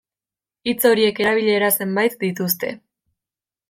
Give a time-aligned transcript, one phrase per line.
[0.71, 2.77] Hitz horiek erabilera zenbait dituzte.